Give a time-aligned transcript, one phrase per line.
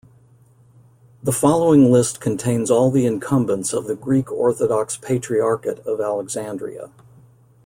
[1.21, 6.89] The following list contains all the incumbents of the Greek Orthodox Patriarchate of Alexandria.